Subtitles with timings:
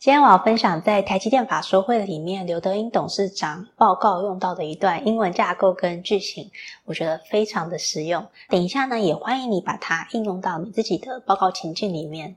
[0.00, 6.48] 今天我要分享在台积电法说会里面刘德英董事长报告用到的一段英文架构跟句型，
[6.84, 8.24] 我觉得非常的实用。
[8.48, 12.36] 等一下呢，也欢迎你把它应用到你自己的报告情境里面。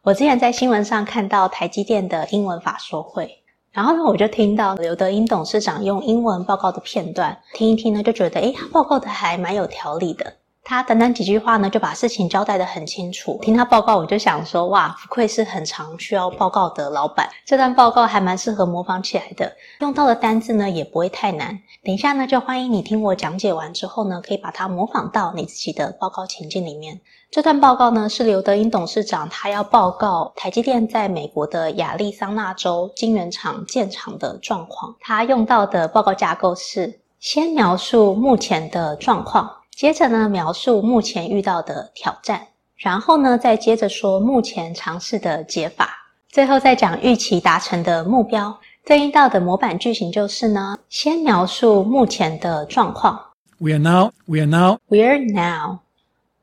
[0.00, 10.38] 我之前在新闻上看到台积电的英文法说会，然后呢，我就听到刘德英董事长用英文报告的片段，听一听呢，就觉得诶，他报告的还蛮有条理的。
[10.68, 13.38] 他短短几句话呢，就把事情交代得很清楚。
[13.40, 17.26] 听他报告，我就想说，哇，不愧是很常需要报告的老板。
[17.46, 19.50] 这段报告还蛮适合模仿起来的，
[19.80, 21.58] 用到的单字呢也不会太难。
[21.82, 27.00] 等一下呢，就欢迎你听我讲解完之后呢，可以把它模仿到你自己的报告情境里面。
[27.30, 34.94] 这段报告呢，是刘德英董事长他要报告台积电在美国的亚利桑那州晶圆厂建厂的状况。
[35.00, 39.50] 他用到的报告架构是：先描述目前的状况。
[39.78, 45.90] 接着呢，描述目前遇到的挑战，然后呢，再接着说目前尝试的解法，
[46.28, 48.58] 最后再讲预期达成的目标。
[48.84, 53.20] 对应到的模板句型就是呢，先描述目前的状况。
[53.58, 55.78] We are now, we are now, we are now。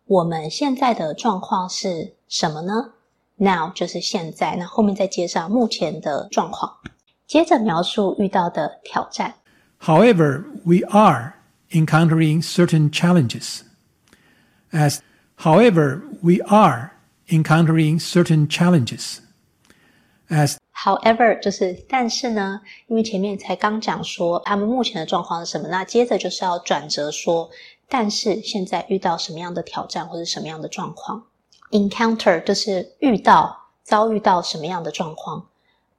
[0.06, 2.94] 我们现在的状况是什么呢
[3.36, 6.72] ？Now 就是现在，那后面再接上目前的状况，
[7.28, 9.34] 接着描述遇到的挑战。
[9.82, 11.34] However, we are
[11.75, 13.63] encountering certain challenges.
[14.73, 15.01] As,
[15.37, 16.93] however, we are
[17.29, 19.19] encountering certain challenges.
[20.29, 27.51] As, however 就是但是呢，因为前面才刚讲说他们目前的状况是什么，那接着就是要转折说，
[27.89, 31.25] 但是现在遇到什么样的挑战或者什么样的状况。
[31.71, 35.47] Encounter 就是遇到、遭遇到什么样的状况，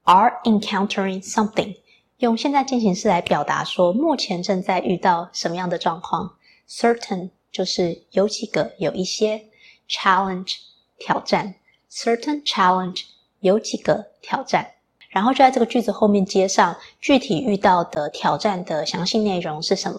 [0.03, 1.75] are encountering something。
[2.18, 6.34] 用现在进行式来表达说，目前正在遇到什么样的状况
[6.66, 9.44] ？Certain 就是有几个、有一些
[9.86, 10.54] ；challenge
[10.98, 11.54] 挑战
[11.90, 13.02] ，certain challenge
[13.40, 14.66] 有几个挑战。
[15.10, 19.98] 然后就在这个句子后面接上具体遇到的挑战的详细内容是什么。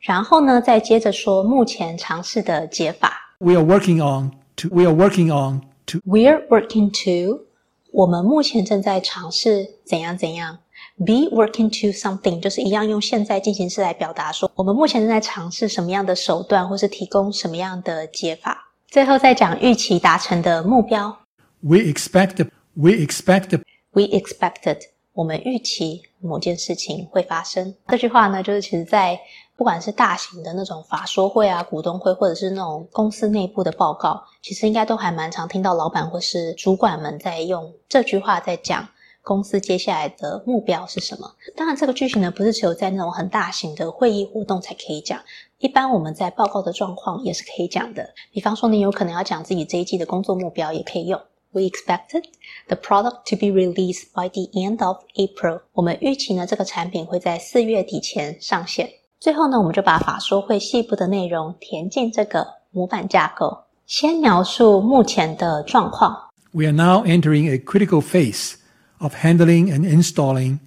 [0.00, 3.34] 然后呢，再接着说目前尝试的解法。
[3.40, 4.68] We are working on to.
[4.70, 6.00] We are working on to.
[6.04, 7.44] We are working to.
[7.92, 10.58] 我们目前正在尝试怎样怎样。
[10.98, 18.72] Be working to something 就是一样用现在进行式来表达说，我们目前正在尝试什么样的手段，或是提供什么样的解法。
[18.88, 21.16] 最后再讲预期达成的目标。
[21.60, 22.44] We expect,
[22.74, 23.60] we expect,
[23.92, 24.80] we expected
[25.12, 27.76] 我们预期某件事情会发生。
[27.86, 29.20] 这句话呢，就是其实在
[29.56, 38.88] 不管是大型的那种法说会啊、股东会，或者是那种公司内部的报告，其实应该都还蛮常听到老板或是主管们在用这句话在讲。
[39.28, 41.30] 公司接下来的目标是什么？
[41.54, 45.20] 当然，这个句型呢，不是只有在那种很大型的会议活动才可以讲，
[45.58, 48.08] 一般我们在报告的状况也是可以讲的。
[48.32, 51.20] 比方说，你有可能要讲自己这一季的工作目标，也可以用。
[51.52, 52.24] We expected
[52.68, 55.60] the product to be released by the end of April。
[55.74, 58.88] 我们预期呢，这个产品会在四月底前上线。
[59.20, 63.58] 最后呢，我们就把法说会细部的内容填进这个模板架构。
[63.86, 66.16] 先描述目前的状况。
[66.52, 68.54] We are now entering a critical phase.
[68.99, 70.59] of handling and installing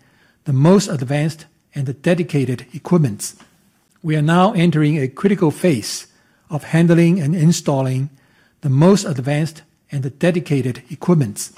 [0.44, 3.34] the most advanced and dedicated equipment.
[4.02, 6.06] We are now entering a critical phase
[6.48, 8.10] of handling and installing
[8.60, 11.50] the most advanced and dedicated equipment.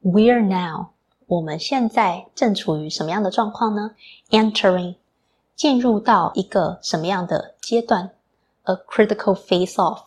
[0.00, 0.90] We are now，
[1.26, 3.92] 我们现在正处于什么样的状况呢？
[4.30, 4.94] Entering，
[5.56, 8.10] 进入到一个什么样的阶段？
[8.64, 9.98] A critical phase of，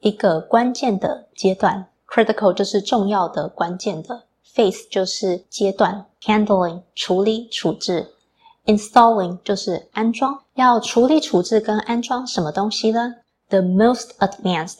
[0.00, 1.86] 一个关键的阶段。
[2.08, 4.23] Critical 就是重要的、关键的。
[4.55, 8.13] Phase 就是阶段，handling 处理处置
[8.65, 10.41] ，installing 就是安装。
[10.53, 13.15] 要处理处置跟安装什么东西呢
[13.49, 14.79] ？The most advanced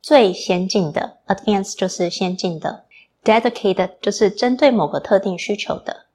[0.00, 2.84] 最先进的，advanced 就是先进的
[3.22, 6.06] ，dedicated 就是针对某个特定需求的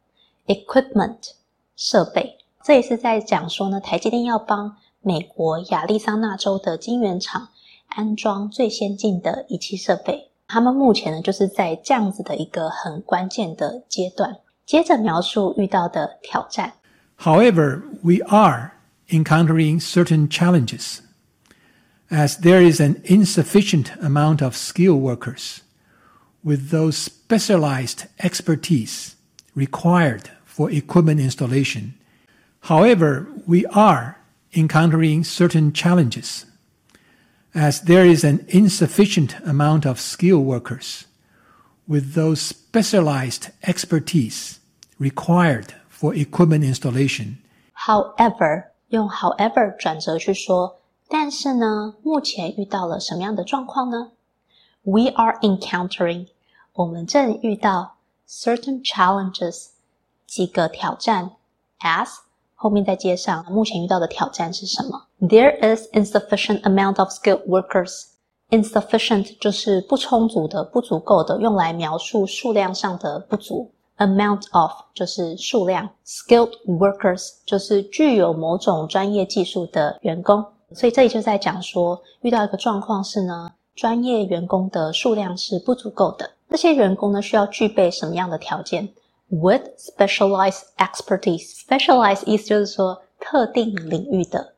[0.47, 1.33] ，equipment
[1.75, 2.39] 设备。
[2.63, 7.49] 这也是在讲说呢，台积电要帮美国亚利桑那州的晶圆厂
[7.89, 10.31] 安装最先进的仪器设备。
[10.46, 14.36] 他们目前呢，就是在这样子的一个很关键的阶段。
[14.66, 16.72] 接着描述遇到的挑战。
[17.18, 18.72] However, we are
[19.08, 20.98] encountering certain challenges,
[22.08, 25.58] as there is an insufficient amount of skilled workers
[26.42, 29.14] with those specialized expertise
[29.54, 31.94] required for equipment installation.
[32.60, 34.16] However, we are
[34.54, 36.46] encountering certain challenges.
[37.54, 41.04] as there is an insufficient amount of skilled workers
[41.86, 44.58] with those specialized expertise
[44.98, 47.38] required for equipment installation.
[47.74, 50.76] However，用 however 转折去说，
[51.08, 54.12] 但是呢，目前遇到了什么样的状况呢
[54.82, 56.28] We are encountering，
[56.72, 57.96] 我们正遇到
[58.28, 59.70] certain challenges，
[60.26, 61.32] 几个挑战，
[61.80, 62.18] as
[62.54, 68.07] 后面再接上目前遇到的挑战是什么 ？There is insufficient amount of skilled workers。
[68.49, 73.71] insufficient 就是不充足的、不足够的，用来描述数量上的不足。
[73.97, 80.45] amount of 就是数量，skilled workers 就是具有某种专业技术的员工。
[80.73, 86.29] 所以这里就在讲说，遇到一个状况是呢，专业员工的数量是不足够的。
[86.49, 88.89] 这些员工呢，需要具备什么样的条件
[89.29, 91.63] ？With specialized expertise。
[91.65, 94.54] specialized 意思就是说特定领域的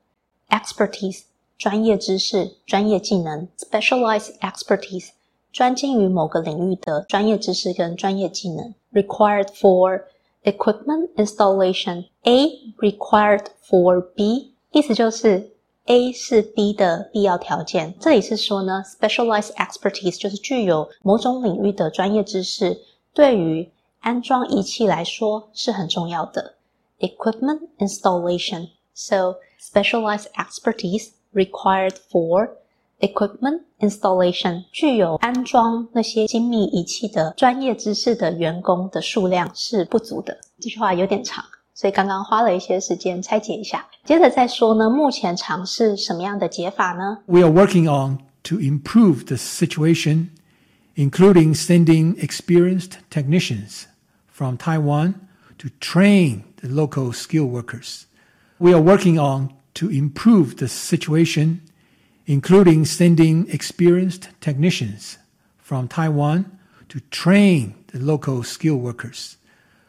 [0.49, 1.23] expertise，
[1.59, 3.49] 专业知识、专业技能。
[3.56, 5.11] specialized expertise，
[5.53, 8.75] 专精于某个领域的专业知识跟专业技能。
[8.93, 10.03] Required for
[10.44, 15.50] equipment installation。A required for B，意思就是。
[15.87, 17.93] A 是 B 的必要条件。
[17.99, 22.81] 这里是说呢，specialized expertise 就是具有某种领域的专业知识，
[23.12, 23.69] 对于
[23.99, 26.55] 安装仪器来说是很重要的。
[27.00, 28.69] Equipment installation.
[29.67, 32.50] So specialized expertise required for
[33.00, 34.64] equipment installation.
[34.73, 40.38] 具有安装那些精密仪器的专业知识的员工的数量是不足的。
[40.61, 41.44] 这句话有点长。
[41.75, 47.19] 所以刚刚花了一些时间拆解一下，接着再说呢，目前尝试什么样的解法呢？
[47.26, 50.29] We are working on to improve the situation,
[50.94, 53.85] including sending experienced technicians
[54.31, 55.14] from Taiwan
[55.59, 58.03] to train the local skilled workers.
[58.59, 61.61] We are working on to improve the situation,
[62.26, 65.19] including sending experienced technicians
[65.59, 66.44] from Taiwan
[66.88, 69.37] to train the local skilled workers.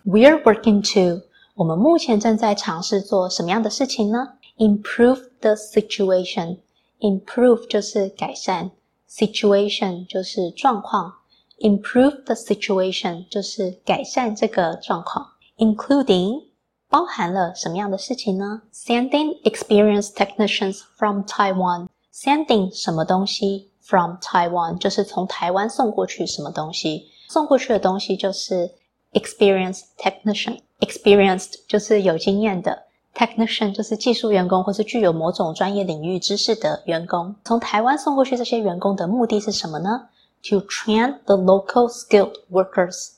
[0.04, 1.24] We are working to
[1.56, 4.34] 我们目前正在尝试做什么样的事情呢？
[4.58, 6.60] Improve the situation.
[7.00, 8.72] Improve 就是改善，
[9.10, 11.14] situation 就是状况。
[11.60, 15.28] Improve the situation 就是改善这个状况，
[15.58, 16.46] including
[16.90, 21.88] 包含了什么样的事情呢？Sending experienced technicians from Taiwan.
[22.12, 28.70] Sending 什么东西 from Taiwan 就是从台湾送过去什么东西，送过去的东西就是
[29.12, 30.61] experienced technician。
[30.81, 37.35] Experienced 就是有经验的，Technician 就是技术员工或是具有某种专业领域知识的员工。
[37.44, 40.08] 从台湾送过去这些员工的目的是什么呢
[40.44, 43.11] ？To train the local skilled workers.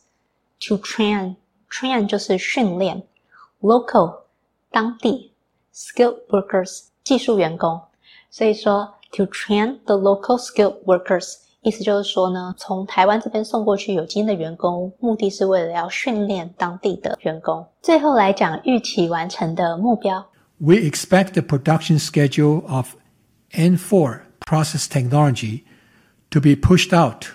[0.67, 1.37] To train,
[1.71, 3.03] train 就是训练
[3.62, 4.24] ，local
[4.72, 5.32] 当地，
[5.74, 7.82] skilled workers 技术员工。
[8.30, 11.38] 所以说，to train the local skilled workers。
[11.62, 17.66] 意思就是说呢，从台湾这边送过去有经验的员工，目的是为了要训练当地的员工。
[17.82, 20.24] 最后来讲预期完成的目标。
[20.60, 22.96] We expect the production schedule of
[23.52, 25.64] N4 process technology
[26.30, 27.26] to be pushed out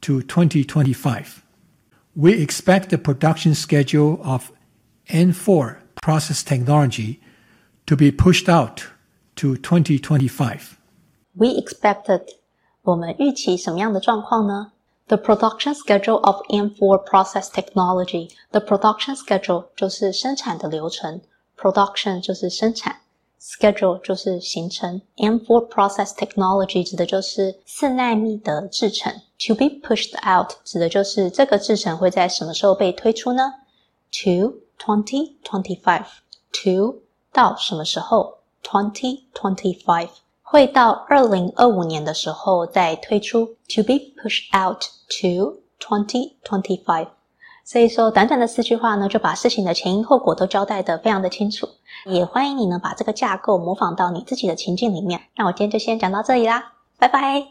[0.00, 1.42] to 2025.
[2.14, 4.50] We expect the production schedule of
[5.08, 7.18] N4 process technology
[7.86, 8.82] to be pushed out
[9.36, 10.76] to 2025.
[11.34, 12.22] We expected
[12.82, 14.72] 我们预期什么样的状况呢？
[15.08, 18.30] The production schedule of N4 process technology.
[18.50, 21.20] The production schedule 就是生产的流程，
[21.56, 22.96] production 就是生产，
[23.40, 25.02] schedule 就是行程。
[25.18, 29.12] N4 process technology 指的就是四奈米的制程。
[29.46, 33.42] To be pushed out 指的就是这个制程会在什么时候被推出呢？
[34.24, 36.05] To Twenty twenty five
[36.63, 40.09] to 到什么时候？Twenty twenty five
[40.41, 47.09] 会到二零二五年的时候再推出，to be pushed out to twenty twenty five。
[47.63, 51.69] 所以说，短短的四句话呢，就把事情的前因后果都交代的非常的清楚。
[52.07, 55.21] 也欢迎你呢，把这个架构模仿到你自己的情境里面。
[55.35, 57.45] 那我今天就先讲到这里啦，拜拜。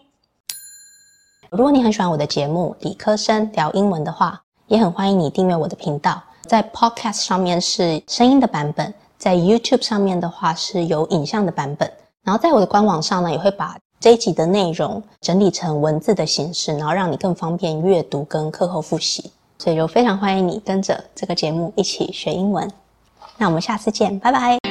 [1.50, 6.20] 如果你很喜欢我的节目《理科生聊英文》的话，也很欢迎你订阅我的频道。
[6.50, 11.88] 在 Podcast 上面是声音的版本，在 YouTube 上面的话是有影像的版本。
[12.24, 19.30] 然后在我的官网上呢，也会把这一集的内容整理成文字的形式，然后让你更方便阅读跟课后复习。
[19.60, 22.68] 所以就非常欢迎你跟着这个节目一起学英文。
[23.36, 24.69] 那我们下次见，拜拜。